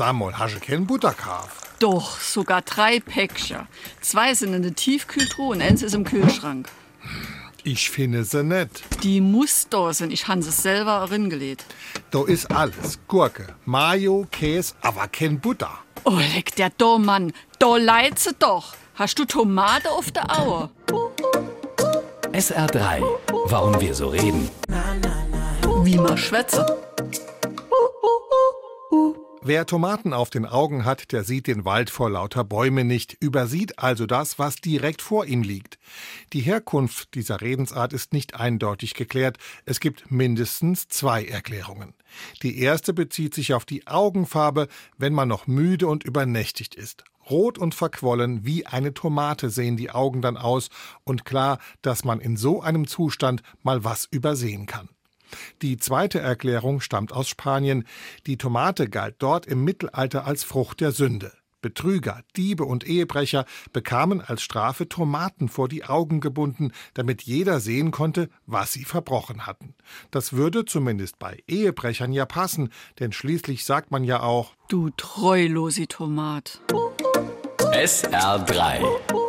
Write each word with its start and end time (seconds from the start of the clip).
Samuel, 0.00 0.32
hast 0.38 0.54
du 0.54 0.60
kein 0.60 0.86
Butterkaf? 0.86 1.74
Doch, 1.78 2.18
sogar 2.18 2.62
drei 2.62 3.00
Päckchen. 3.00 3.68
Zwei 4.00 4.32
sind 4.32 4.54
in 4.54 4.62
der 4.62 4.74
Tiefkühltruhe 4.74 5.50
und 5.50 5.60
eins 5.60 5.82
ist 5.82 5.94
im 5.94 6.04
Kühlschrank. 6.04 6.70
Ich 7.64 7.90
finde 7.90 8.24
sie 8.24 8.42
nicht. 8.42 8.82
Die 9.02 9.20
muss 9.20 9.66
da 9.68 9.92
sein. 9.92 10.10
Ich 10.10 10.26
habe 10.26 10.42
sie 10.42 10.52
selber 10.52 11.10
reingelegt. 11.10 11.66
Da 12.12 12.24
ist 12.24 12.50
alles. 12.50 12.98
Gurke, 13.08 13.54
Mayo, 13.66 14.26
Käse, 14.30 14.72
aber 14.80 15.06
kein 15.06 15.38
Butter. 15.38 15.80
Oh, 16.04 16.18
leck 16.34 16.56
der 16.56 16.70
da, 16.78 16.96
Mann. 16.96 17.34
Da 17.58 17.76
leid 17.76 18.18
sie 18.18 18.32
doch. 18.38 18.72
Hast 18.94 19.18
du 19.18 19.26
Tomate 19.26 19.90
auf 19.90 20.10
der 20.12 20.34
Aue? 20.34 20.70
SR3. 22.32 23.02
Warum 23.48 23.78
wir 23.78 23.94
so 23.94 24.08
reden. 24.08 24.48
Wie 25.84 25.98
man 25.98 26.16
schwätze. 26.16 26.64
Wer 29.42 29.64
Tomaten 29.64 30.12
auf 30.12 30.28
den 30.28 30.44
Augen 30.44 30.84
hat, 30.84 31.12
der 31.12 31.24
sieht 31.24 31.46
den 31.46 31.64
Wald 31.64 31.88
vor 31.88 32.10
lauter 32.10 32.44
Bäume 32.44 32.84
nicht, 32.84 33.16
übersieht 33.20 33.78
also 33.78 34.04
das, 34.04 34.38
was 34.38 34.56
direkt 34.56 35.00
vor 35.00 35.24
ihm 35.24 35.40
liegt. 35.40 35.78
Die 36.34 36.42
Herkunft 36.42 37.14
dieser 37.14 37.40
Redensart 37.40 37.94
ist 37.94 38.12
nicht 38.12 38.34
eindeutig 38.34 38.92
geklärt. 38.92 39.38
Es 39.64 39.80
gibt 39.80 40.10
mindestens 40.10 40.88
zwei 40.88 41.24
Erklärungen. 41.24 41.94
Die 42.42 42.58
erste 42.58 42.92
bezieht 42.92 43.32
sich 43.32 43.54
auf 43.54 43.64
die 43.64 43.86
Augenfarbe, 43.86 44.68
wenn 44.98 45.14
man 45.14 45.28
noch 45.28 45.46
müde 45.46 45.86
und 45.86 46.04
übernächtigt 46.04 46.74
ist. 46.74 47.04
Rot 47.30 47.56
und 47.56 47.74
verquollen 47.74 48.44
wie 48.44 48.66
eine 48.66 48.92
Tomate 48.92 49.48
sehen 49.48 49.78
die 49.78 49.90
Augen 49.90 50.20
dann 50.20 50.36
aus 50.36 50.68
und 51.04 51.24
klar, 51.24 51.58
dass 51.80 52.04
man 52.04 52.20
in 52.20 52.36
so 52.36 52.60
einem 52.60 52.86
Zustand 52.86 53.42
mal 53.62 53.84
was 53.84 54.06
übersehen 54.10 54.66
kann. 54.66 54.90
Die 55.62 55.76
zweite 55.76 56.20
Erklärung 56.20 56.80
stammt 56.80 57.12
aus 57.12 57.28
Spanien. 57.28 57.84
Die 58.26 58.38
Tomate 58.38 58.88
galt 58.88 59.16
dort 59.18 59.46
im 59.46 59.62
Mittelalter 59.62 60.26
als 60.26 60.42
Frucht 60.42 60.80
der 60.80 60.92
Sünde. 60.92 61.32
Betrüger, 61.62 62.22
Diebe 62.36 62.64
und 62.64 62.86
Ehebrecher 62.86 63.44
bekamen 63.72 64.22
als 64.22 64.42
Strafe 64.42 64.88
Tomaten 64.88 65.48
vor 65.48 65.68
die 65.68 65.84
Augen 65.84 66.20
gebunden, 66.20 66.72
damit 66.94 67.22
jeder 67.22 67.60
sehen 67.60 67.90
konnte, 67.90 68.30
was 68.46 68.72
sie 68.72 68.84
verbrochen 68.84 69.46
hatten. 69.46 69.74
Das 70.10 70.32
würde 70.32 70.64
zumindest 70.64 71.18
bei 71.18 71.42
Ehebrechern 71.46 72.12
ja 72.12 72.24
passen, 72.24 72.70
denn 72.98 73.12
schließlich 73.12 73.64
sagt 73.66 73.90
man 73.90 74.04
ja 74.04 74.22
auch 74.22 74.54
Du 74.68 74.88
treulosi 74.96 75.86
Tomat. 75.86 76.62
SR3. 77.58 79.19